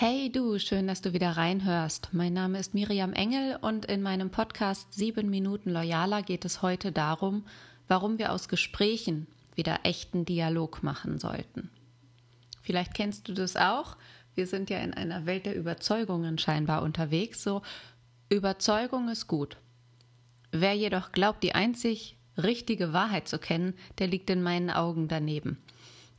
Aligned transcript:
Hey 0.00 0.30
du, 0.30 0.60
schön, 0.60 0.86
dass 0.86 1.02
du 1.02 1.12
wieder 1.12 1.32
reinhörst. 1.32 2.10
Mein 2.12 2.32
Name 2.32 2.60
ist 2.60 2.72
Miriam 2.72 3.12
Engel 3.14 3.58
und 3.60 3.84
in 3.86 4.00
meinem 4.00 4.30
Podcast 4.30 4.94
7 4.94 5.28
Minuten 5.28 5.70
Loyaler 5.70 6.22
geht 6.22 6.44
es 6.44 6.62
heute 6.62 6.92
darum, 6.92 7.44
warum 7.88 8.16
wir 8.16 8.30
aus 8.30 8.48
Gesprächen 8.48 9.26
wieder 9.56 9.80
echten 9.82 10.24
Dialog 10.24 10.84
machen 10.84 11.18
sollten. 11.18 11.68
Vielleicht 12.62 12.94
kennst 12.94 13.26
du 13.26 13.32
das 13.32 13.56
auch. 13.56 13.96
Wir 14.36 14.46
sind 14.46 14.70
ja 14.70 14.78
in 14.78 14.94
einer 14.94 15.26
Welt 15.26 15.46
der 15.46 15.56
Überzeugungen 15.56 16.38
scheinbar 16.38 16.84
unterwegs. 16.84 17.42
So, 17.42 17.62
Überzeugung 18.28 19.08
ist 19.08 19.26
gut. 19.26 19.56
Wer 20.52 20.74
jedoch 20.74 21.10
glaubt, 21.10 21.42
die 21.42 21.56
einzig 21.56 22.16
richtige 22.36 22.92
Wahrheit 22.92 23.26
zu 23.26 23.40
kennen, 23.40 23.74
der 23.98 24.06
liegt 24.06 24.30
in 24.30 24.44
meinen 24.44 24.70
Augen 24.70 25.08
daneben. 25.08 25.58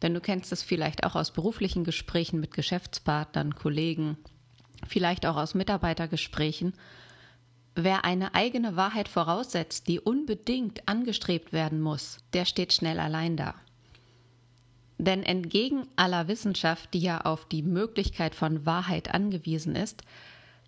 Denn 0.01 0.13
du 0.13 0.21
kennst 0.21 0.51
es 0.51 0.63
vielleicht 0.63 1.03
auch 1.03 1.15
aus 1.15 1.31
beruflichen 1.31 1.83
Gesprächen 1.83 2.39
mit 2.39 2.53
Geschäftspartnern, 2.53 3.55
Kollegen, 3.55 4.17
vielleicht 4.87 5.25
auch 5.25 5.35
aus 5.35 5.55
Mitarbeitergesprächen. 5.55 6.73
Wer 7.75 8.05
eine 8.05 8.33
eigene 8.33 8.75
Wahrheit 8.75 9.07
voraussetzt, 9.07 9.87
die 9.87 9.99
unbedingt 9.99 10.87
angestrebt 10.87 11.53
werden 11.53 11.81
muss, 11.81 12.19
der 12.33 12.45
steht 12.45 12.73
schnell 12.73 12.99
allein 12.99 13.35
da. 13.37 13.55
Denn 14.97 15.23
entgegen 15.23 15.87
aller 15.95 16.27
Wissenschaft, 16.27 16.93
die 16.93 16.99
ja 16.99 17.21
auf 17.21 17.47
die 17.47 17.61
Möglichkeit 17.61 18.35
von 18.35 18.65
Wahrheit 18.65 19.13
angewiesen 19.13 19.75
ist, 19.75 20.03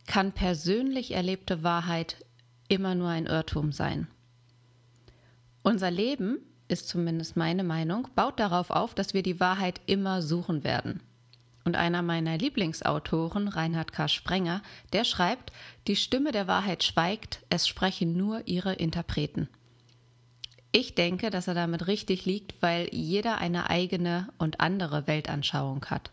kann 0.08 0.31
persönlich 0.31 1.11
erlebte 1.11 1.63
Wahrheit 1.63 2.25
immer 2.70 2.95
nur 2.95 3.09
ein 3.09 3.25
Irrtum 3.25 3.73
sein. 3.73 4.08
Unser 5.63 5.91
Leben 5.91 6.39
ist 6.71 6.88
zumindest 6.88 7.38
meine 7.38 7.63
Meinung, 7.63 8.07
baut 8.16 8.39
darauf 8.39 8.70
auf, 8.70 8.95
dass 8.95 9.13
wir 9.13 9.23
die 9.23 9.39
Wahrheit 9.39 9.81
immer 9.85 10.21
suchen 10.21 10.63
werden. 10.63 11.02
Und 11.63 11.75
einer 11.75 12.02
meiner 12.02 12.38
Lieblingsautoren, 12.38 13.47
Reinhard 13.47 13.94
K. 13.94 14.07
Sprenger, 14.07 14.63
der 14.94 15.03
schreibt, 15.03 15.52
die 15.88 15.95
Stimme 15.95 16.31
der 16.31 16.47
Wahrheit 16.47 16.83
schweigt, 16.83 17.44
es 17.49 17.67
sprechen 17.67 18.17
nur 18.17 18.47
ihre 18.47 18.73
Interpreten. 18.73 19.47
Ich 20.72 20.95
denke, 20.95 21.30
dass 21.30 21.47
er 21.47 21.53
damit 21.53 21.88
richtig 21.88 22.25
liegt, 22.25 22.61
weil 22.61 22.88
jeder 22.92 23.38
eine 23.39 23.69
eigene 23.69 24.30
und 24.38 24.61
andere 24.61 25.05
Weltanschauung 25.05 25.86
hat. 25.86 26.11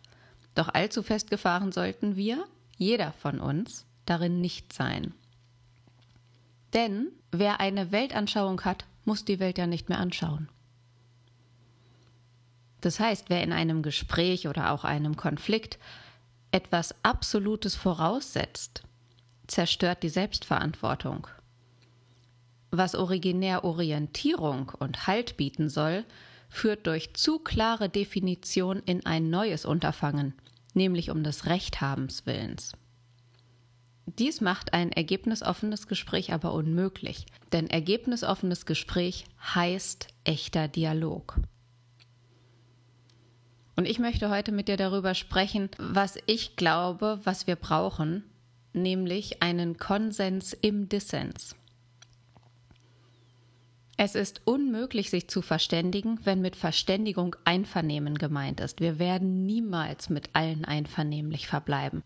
Doch 0.54 0.68
allzu 0.68 1.02
festgefahren 1.04 1.70
sollten 1.70 2.16
wir, 2.16 2.44
jeder 2.76 3.12
von 3.12 3.38
uns, 3.38 3.86
darin 4.04 4.40
nicht 4.40 4.72
sein. 4.72 5.14
Denn 6.74 7.08
wer 7.30 7.60
eine 7.60 7.92
Weltanschauung 7.92 8.62
hat, 8.62 8.84
muss 9.08 9.24
die 9.24 9.40
Welt 9.40 9.56
ja 9.56 9.66
nicht 9.66 9.88
mehr 9.88 9.98
anschauen. 9.98 10.50
Das 12.82 13.00
heißt, 13.00 13.30
wer 13.30 13.42
in 13.42 13.52
einem 13.52 13.82
Gespräch 13.82 14.46
oder 14.46 14.70
auch 14.70 14.84
einem 14.84 15.16
Konflikt 15.16 15.78
etwas 16.52 16.94
Absolutes 17.02 17.74
voraussetzt, 17.74 18.82
zerstört 19.46 20.02
die 20.02 20.10
Selbstverantwortung. 20.10 21.26
Was 22.70 22.94
originär 22.94 23.64
Orientierung 23.64 24.72
und 24.78 25.06
Halt 25.06 25.38
bieten 25.38 25.70
soll, 25.70 26.04
führt 26.50 26.86
durch 26.86 27.14
zu 27.14 27.38
klare 27.38 27.88
Definition 27.88 28.82
in 28.84 29.06
ein 29.06 29.30
neues 29.30 29.64
Unterfangen, 29.64 30.34
nämlich 30.74 31.10
um 31.10 31.24
des 31.24 31.46
Rechthabens 31.46 32.26
willens. 32.26 32.72
Dies 34.16 34.40
macht 34.40 34.72
ein 34.72 34.90
ergebnisoffenes 34.90 35.86
Gespräch 35.86 36.32
aber 36.32 36.54
unmöglich, 36.54 37.26
denn 37.52 37.68
ergebnisoffenes 37.68 38.64
Gespräch 38.64 39.26
heißt 39.54 40.08
echter 40.24 40.66
Dialog. 40.66 41.38
Und 43.76 43.86
ich 43.86 43.98
möchte 43.98 44.30
heute 44.30 44.50
mit 44.50 44.68
dir 44.68 44.78
darüber 44.78 45.14
sprechen, 45.14 45.68
was 45.78 46.18
ich 46.26 46.56
glaube, 46.56 47.20
was 47.24 47.46
wir 47.46 47.56
brauchen, 47.56 48.24
nämlich 48.72 49.42
einen 49.42 49.76
Konsens 49.76 50.54
im 50.54 50.88
Dissens. 50.88 51.54
Es 53.98 54.14
ist 54.14 54.40
unmöglich, 54.46 55.10
sich 55.10 55.28
zu 55.28 55.42
verständigen, 55.42 56.20
wenn 56.24 56.40
mit 56.40 56.56
Verständigung 56.56 57.36
Einvernehmen 57.44 58.16
gemeint 58.16 58.60
ist. 58.60 58.80
Wir 58.80 58.98
werden 58.98 59.44
niemals 59.44 60.08
mit 60.08 60.30
allen 60.32 60.64
einvernehmlich 60.64 61.46
verbleiben. 61.46 62.02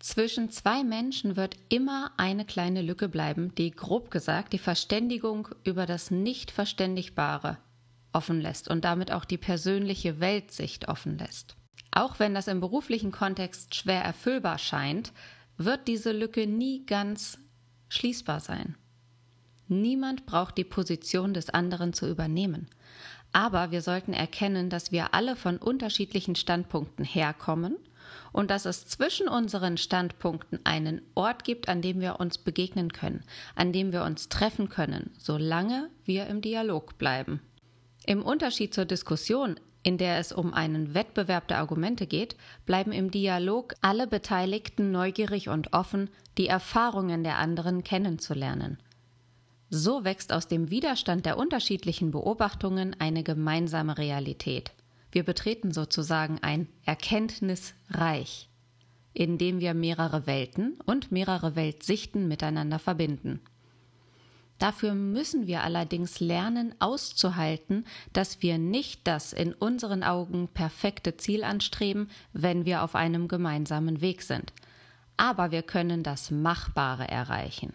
Zwischen 0.00 0.50
zwei 0.50 0.84
Menschen 0.84 1.36
wird 1.36 1.56
immer 1.68 2.12
eine 2.16 2.44
kleine 2.44 2.82
Lücke 2.82 3.08
bleiben, 3.08 3.54
die 3.56 3.72
grob 3.72 4.10
gesagt 4.10 4.52
die 4.52 4.58
Verständigung 4.58 5.48
über 5.64 5.86
das 5.86 6.10
Nicht-Verständigbare 6.10 7.58
offen 8.12 8.40
lässt 8.40 8.68
und 8.68 8.84
damit 8.84 9.10
auch 9.12 9.24
die 9.24 9.38
persönliche 9.38 10.20
Weltsicht 10.20 10.88
offen 10.88 11.18
lässt. 11.18 11.56
Auch 11.90 12.18
wenn 12.20 12.34
das 12.34 12.46
im 12.46 12.60
beruflichen 12.60 13.10
Kontext 13.10 13.74
schwer 13.74 14.02
erfüllbar 14.02 14.58
scheint, 14.58 15.12
wird 15.56 15.88
diese 15.88 16.12
Lücke 16.12 16.46
nie 16.46 16.86
ganz 16.86 17.38
schließbar 17.88 18.40
sein. 18.40 18.76
Niemand 19.66 20.26
braucht 20.26 20.56
die 20.56 20.64
Position 20.64 21.34
des 21.34 21.50
anderen 21.50 21.92
zu 21.92 22.08
übernehmen. 22.08 22.68
Aber 23.32 23.72
wir 23.72 23.82
sollten 23.82 24.14
erkennen, 24.14 24.70
dass 24.70 24.92
wir 24.92 25.12
alle 25.12 25.36
von 25.36 25.58
unterschiedlichen 25.58 26.36
Standpunkten 26.36 27.04
herkommen 27.04 27.76
und 28.32 28.50
dass 28.50 28.64
es 28.64 28.86
zwischen 28.86 29.28
unseren 29.28 29.76
Standpunkten 29.76 30.60
einen 30.64 31.02
Ort 31.14 31.44
gibt, 31.44 31.68
an 31.68 31.82
dem 31.82 32.00
wir 32.00 32.20
uns 32.20 32.38
begegnen 32.38 32.92
können, 32.92 33.24
an 33.54 33.72
dem 33.72 33.92
wir 33.92 34.04
uns 34.04 34.28
treffen 34.28 34.68
können, 34.68 35.10
solange 35.18 35.90
wir 36.04 36.26
im 36.26 36.40
Dialog 36.40 36.98
bleiben. 36.98 37.40
Im 38.06 38.22
Unterschied 38.22 38.72
zur 38.72 38.84
Diskussion, 38.84 39.60
in 39.82 39.98
der 39.98 40.18
es 40.18 40.32
um 40.32 40.54
einen 40.54 40.94
Wettbewerb 40.94 41.48
der 41.48 41.58
Argumente 41.58 42.06
geht, 42.06 42.36
bleiben 42.66 42.92
im 42.92 43.10
Dialog 43.10 43.74
alle 43.80 44.06
Beteiligten 44.06 44.90
neugierig 44.90 45.48
und 45.48 45.72
offen, 45.72 46.10
die 46.36 46.46
Erfahrungen 46.46 47.24
der 47.24 47.38
anderen 47.38 47.84
kennenzulernen. 47.84 48.78
So 49.70 50.04
wächst 50.04 50.32
aus 50.32 50.48
dem 50.48 50.70
Widerstand 50.70 51.26
der 51.26 51.36
unterschiedlichen 51.36 52.10
Beobachtungen 52.10 52.96
eine 52.98 53.22
gemeinsame 53.22 53.98
Realität. 53.98 54.72
Wir 55.10 55.24
betreten 55.24 55.72
sozusagen 55.72 56.38
ein 56.42 56.68
Erkenntnisreich, 56.84 58.48
in 59.14 59.38
dem 59.38 59.60
wir 59.60 59.74
mehrere 59.74 60.26
Welten 60.26 60.78
und 60.84 61.10
mehrere 61.10 61.56
Weltsichten 61.56 62.28
miteinander 62.28 62.78
verbinden. 62.78 63.40
Dafür 64.58 64.94
müssen 64.94 65.46
wir 65.46 65.62
allerdings 65.62 66.18
lernen 66.18 66.74
auszuhalten, 66.80 67.86
dass 68.12 68.42
wir 68.42 68.58
nicht 68.58 69.06
das 69.06 69.32
in 69.32 69.54
unseren 69.54 70.02
Augen 70.02 70.48
perfekte 70.48 71.16
Ziel 71.16 71.44
anstreben, 71.44 72.10
wenn 72.32 72.64
wir 72.64 72.82
auf 72.82 72.96
einem 72.96 73.28
gemeinsamen 73.28 74.00
Weg 74.00 74.22
sind. 74.22 74.52
Aber 75.16 75.52
wir 75.52 75.62
können 75.62 76.02
das 76.02 76.30
Machbare 76.30 77.08
erreichen. 77.08 77.72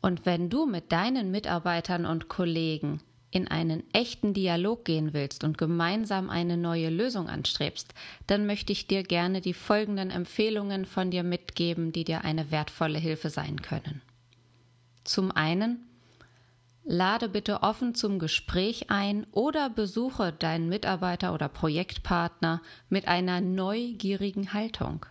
Und 0.00 0.24
wenn 0.24 0.48
du 0.48 0.66
mit 0.66 0.92
deinen 0.92 1.32
Mitarbeitern 1.32 2.06
und 2.06 2.28
Kollegen 2.28 3.00
in 3.36 3.48
einen 3.48 3.84
echten 3.92 4.32
Dialog 4.32 4.86
gehen 4.86 5.12
willst 5.12 5.44
und 5.44 5.58
gemeinsam 5.58 6.30
eine 6.30 6.56
neue 6.56 6.88
Lösung 6.88 7.28
anstrebst, 7.28 7.92
dann 8.26 8.46
möchte 8.46 8.72
ich 8.72 8.86
dir 8.86 9.02
gerne 9.02 9.42
die 9.42 9.52
folgenden 9.52 10.10
Empfehlungen 10.10 10.86
von 10.86 11.10
dir 11.10 11.22
mitgeben, 11.22 11.92
die 11.92 12.04
dir 12.04 12.24
eine 12.24 12.50
wertvolle 12.50 12.98
Hilfe 12.98 13.28
sein 13.28 13.60
können. 13.60 14.00
Zum 15.04 15.32
einen, 15.32 15.86
lade 16.82 17.28
bitte 17.28 17.62
offen 17.62 17.94
zum 17.94 18.18
Gespräch 18.18 18.88
ein 18.88 19.26
oder 19.32 19.68
besuche 19.68 20.32
deinen 20.32 20.70
Mitarbeiter 20.70 21.34
oder 21.34 21.50
Projektpartner 21.50 22.62
mit 22.88 23.06
einer 23.06 23.42
neugierigen 23.42 24.54
Haltung. 24.54 25.04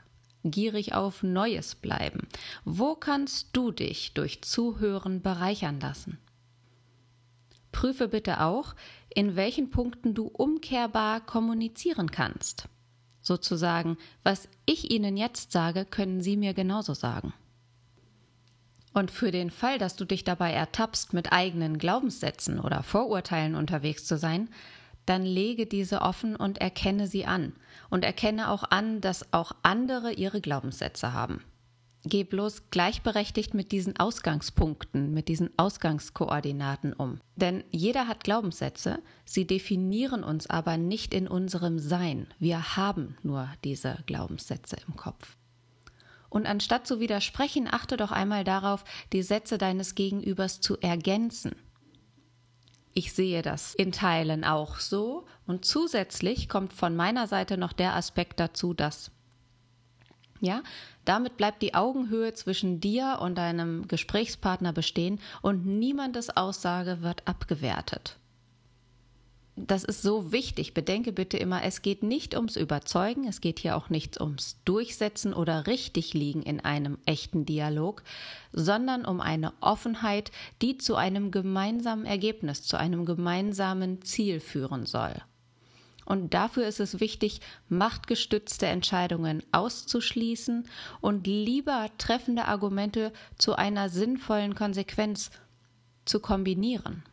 Gierig 0.43 0.95
auf 0.95 1.21
Neues 1.21 1.75
bleiben. 1.75 2.27
Wo 2.63 2.95
kannst 2.95 3.49
du 3.53 3.71
dich 3.71 4.15
durch 4.15 4.41
Zuhören 4.41 5.21
bereichern 5.21 5.79
lassen? 5.79 6.17
Prüfe 7.85 8.07
bitte 8.07 8.41
auch, 8.41 8.73
in 9.13 9.35
welchen 9.35 9.69
Punkten 9.69 10.15
du 10.15 10.25
umkehrbar 10.25 11.23
kommunizieren 11.23 12.09
kannst. 12.09 12.67
Sozusagen, 13.21 13.99
was 14.23 14.49
ich 14.65 14.89
Ihnen 14.89 15.17
jetzt 15.17 15.51
sage, 15.51 15.85
können 15.85 16.19
Sie 16.19 16.35
mir 16.35 16.55
genauso 16.55 16.95
sagen. 16.95 17.31
Und 18.91 19.11
für 19.11 19.29
den 19.29 19.51
Fall, 19.51 19.77
dass 19.77 19.95
du 19.95 20.03
dich 20.03 20.23
dabei 20.23 20.51
ertappst, 20.51 21.13
mit 21.13 21.31
eigenen 21.31 21.77
Glaubenssätzen 21.77 22.59
oder 22.59 22.81
Vorurteilen 22.81 23.53
unterwegs 23.53 24.05
zu 24.05 24.17
sein, 24.17 24.49
dann 25.05 25.21
lege 25.21 25.67
diese 25.67 26.01
offen 26.01 26.35
und 26.35 26.57
erkenne 26.57 27.05
sie 27.05 27.27
an. 27.27 27.53
Und 27.91 28.03
erkenne 28.03 28.49
auch 28.49 28.63
an, 28.63 28.99
dass 28.99 29.31
auch 29.31 29.51
andere 29.61 30.11
ihre 30.11 30.41
Glaubenssätze 30.41 31.13
haben. 31.13 31.43
Geh 32.07 32.23
bloß 32.23 32.69
gleichberechtigt 32.69 33.55
mit 33.55 33.71
diesen 33.71 33.97
Ausgangspunkten, 33.97 35.11
mit 35.11 35.27
diesen 35.27 35.49
Ausgangskoordinaten 35.57 36.93
um. 36.93 37.19
Denn 37.35 37.63
jeder 37.71 38.07
hat 38.07 38.23
Glaubenssätze, 38.23 38.99
sie 39.25 39.47
definieren 39.47 40.23
uns 40.23 40.47
aber 40.47 40.77
nicht 40.77 41.15
in 41.15 41.27
unserem 41.27 41.79
Sein. 41.79 42.27
Wir 42.37 42.77
haben 42.77 43.17
nur 43.23 43.49
diese 43.63 44.03
Glaubenssätze 44.05 44.77
im 44.87 44.95
Kopf. 44.95 45.35
Und 46.29 46.45
anstatt 46.45 46.85
zu 46.85 46.99
widersprechen, 46.99 47.67
achte 47.71 47.97
doch 47.97 48.11
einmal 48.11 48.43
darauf, 48.43 48.83
die 49.11 49.23
Sätze 49.23 49.57
deines 49.57 49.95
Gegenübers 49.95 50.61
zu 50.61 50.77
ergänzen. 50.81 51.55
Ich 52.93 53.13
sehe 53.13 53.41
das 53.41 53.73
in 53.73 53.91
Teilen 53.91 54.43
auch 54.43 54.77
so 54.79 55.25
und 55.47 55.65
zusätzlich 55.65 56.49
kommt 56.49 56.71
von 56.71 56.95
meiner 56.95 57.25
Seite 57.25 57.57
noch 57.57 57.73
der 57.73 57.95
Aspekt 57.95 58.39
dazu, 58.39 58.75
dass 58.75 59.11
Ja, 60.45 60.61
damit 61.05 61.37
bleibt 61.37 61.63
die 61.63 61.73
Augenhöhe 61.73 62.33
zwischen 62.33 62.79
dir 62.79 63.17
und 63.19 63.35
deinem 63.35 63.87
Gesprächspartner 63.87 64.73
bestehen 64.73 65.19
und 65.41 65.65
niemandes 65.65 66.37
Aussage 66.37 67.01
wird 67.01 67.27
abgewertet 67.27 68.17
das 69.55 69.83
ist 69.83 70.01
so 70.01 70.31
wichtig. 70.31 70.73
Bedenke 70.73 71.13
bitte 71.13 71.37
immer, 71.37 71.63
es 71.63 71.81
geht 71.81 72.03
nicht 72.03 72.35
ums 72.35 72.55
Überzeugen, 72.55 73.25
es 73.27 73.39
geht 73.39 73.59
hier 73.59 73.77
auch 73.77 73.89
nicht 73.89 74.19
ums 74.19 74.57
Durchsetzen 74.65 75.33
oder 75.33 75.67
richtig 75.67 76.13
liegen 76.13 76.43
in 76.43 76.59
einem 76.59 76.97
echten 77.05 77.45
Dialog, 77.45 78.03
sondern 78.51 79.05
um 79.05 79.21
eine 79.21 79.53
Offenheit, 79.61 80.31
die 80.61 80.77
zu 80.77 80.95
einem 80.95 81.31
gemeinsamen 81.31 82.05
Ergebnis, 82.05 82.63
zu 82.63 82.77
einem 82.77 83.05
gemeinsamen 83.05 84.01
Ziel 84.01 84.39
führen 84.39 84.85
soll. 84.85 85.15
Und 86.05 86.33
dafür 86.33 86.67
ist 86.67 86.79
es 86.79 86.99
wichtig, 86.99 87.41
machtgestützte 87.67 88.67
Entscheidungen 88.67 89.41
auszuschließen 89.51 90.67
und 91.01 91.25
lieber 91.25 91.89
treffende 91.97 92.45
Argumente 92.45 93.11
zu 93.37 93.55
einer 93.55 93.89
sinnvollen 93.89 94.53
Konsequenz 94.55 95.31
zu 96.05 96.19
kombinieren. 96.19 97.03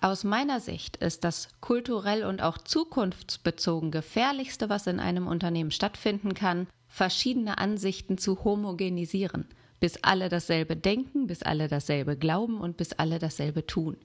Aus 0.00 0.24
meiner 0.24 0.60
Sicht 0.60 0.98
ist 0.98 1.24
das 1.24 1.48
kulturell 1.62 2.24
und 2.24 2.42
auch 2.42 2.58
zukunftsbezogen 2.58 3.90
gefährlichste, 3.90 4.68
was 4.68 4.86
in 4.86 5.00
einem 5.00 5.26
Unternehmen 5.26 5.70
stattfinden 5.70 6.34
kann, 6.34 6.66
verschiedene 6.88 7.56
Ansichten 7.56 8.18
zu 8.18 8.44
homogenisieren, 8.44 9.46
bis 9.80 10.02
alle 10.02 10.28
dasselbe 10.28 10.76
denken, 10.76 11.26
bis 11.26 11.42
alle 11.42 11.68
dasselbe 11.68 12.16
glauben 12.16 12.60
und 12.60 12.76
bis 12.76 12.92
alle 12.92 13.18
dasselbe 13.18 13.66
tun. 13.66 13.96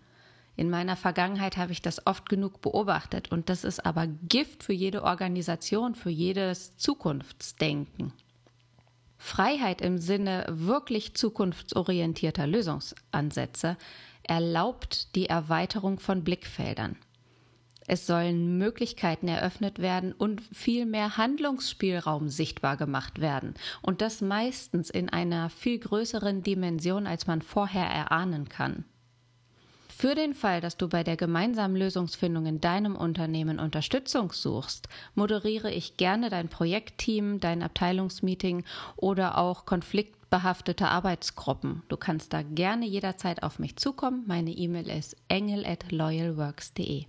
In 0.60 0.70
meiner 0.70 0.98
Vergangenheit 0.98 1.56
habe 1.56 1.72
ich 1.72 1.82
das 1.82 2.06
oft 2.06 2.28
genug 2.28 2.60
beobachtet 2.60 3.32
und 3.32 3.48
das 3.48 3.64
ist 3.64 3.86
aber 3.86 4.08
Gift 4.08 4.62
für 4.62 4.74
jede 4.74 5.04
Organisation, 5.04 5.96
für 5.96 6.10
jedes 6.10 6.76
Zukunftsdenken. 6.76 8.12
Freiheit 9.18 9.80
im 9.80 10.00
Sinne 10.00 10.46
wirklich 10.50 11.16
zukunftsorientierter 11.16 12.46
Lösungsansätze 12.46 13.78
erlaubt 14.24 15.16
die 15.16 15.28
Erweiterung 15.28 15.98
von 15.98 16.26
Blickfeldern. 16.26 16.98
Es 17.88 18.06
sollen 18.06 18.58
Möglichkeiten 18.58 19.30
eröffnet 19.30 19.80
werden 19.80 20.12
und 20.12 20.42
viel 20.42 20.86
mehr 20.86 21.16
Handlungsspielraum 21.16 22.28
sichtbar 22.28 22.76
gemacht 22.76 23.22
werden. 23.22 23.54
Und 23.82 24.02
das 24.02 24.20
meistens 24.20 24.90
in 24.90 25.08
einer 25.08 25.50
viel 25.50 25.80
größeren 25.80 26.44
Dimension, 26.44 27.08
als 27.08 27.28
man 27.28 27.42
vorher 27.42 27.86
erahnen 27.86 28.50
kann. 28.50 28.84
Für 30.00 30.16
den 30.16 30.34
Fall, 30.34 30.62
dass 30.62 30.78
du 30.78 30.88
bei 30.88 31.04
der 31.04 31.18
gemeinsamen 31.18 31.75
Lösungsfindung 31.75 32.46
in 32.46 32.62
deinem 32.62 32.96
Unternehmen 32.96 33.60
Unterstützung 33.60 34.31
suchst, 34.31 34.88
moderiere 35.13 35.74
ich 35.74 35.98
gerne 35.98 36.30
dein 36.30 36.48
Projektteam, 36.48 37.42
dein 37.42 37.62
Abteilungsmeeting 37.62 38.63
oder 38.96 39.38
auch 39.38 39.66
konfliktbehaftete 39.66 40.88
Arbeitsgruppen. 40.88 41.84
Du 41.90 41.98
kannst 41.98 42.31
da 42.31 42.44
gerne 42.44 42.86
jederzeit 42.86 43.44
auf 43.44 43.60
mich 43.60 43.75
zukommen. 43.75 44.24
Meine 44.25 44.51
E-Mail 44.51 44.88
ist 44.88 45.18
engel@loyalworks.de. 45.28 47.04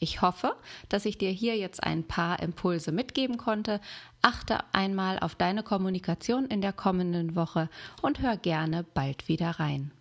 Ich 0.00 0.20
hoffe, 0.20 0.56
dass 0.88 1.04
ich 1.04 1.16
dir 1.16 1.30
hier 1.30 1.56
jetzt 1.56 1.84
ein 1.84 2.02
paar 2.02 2.42
Impulse 2.42 2.90
mitgeben 2.90 3.36
konnte. 3.36 3.80
Achte 4.22 4.58
einmal 4.72 5.20
auf 5.20 5.36
deine 5.36 5.62
Kommunikation 5.62 6.46
in 6.46 6.62
der 6.62 6.72
kommenden 6.72 7.36
Woche 7.36 7.70
und 8.02 8.22
hör 8.22 8.36
gerne 8.36 8.82
bald 8.82 9.28
wieder 9.28 9.52
rein. 9.60 9.92